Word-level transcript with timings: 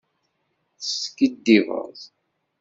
Teskiddibeḍ. 0.79 1.97